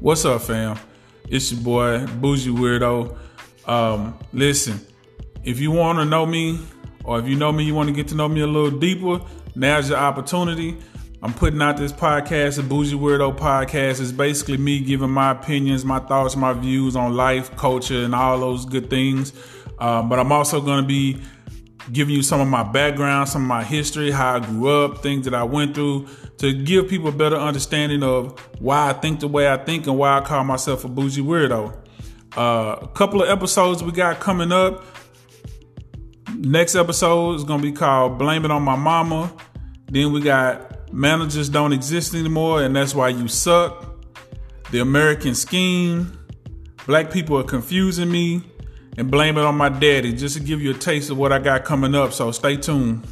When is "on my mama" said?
38.50-39.32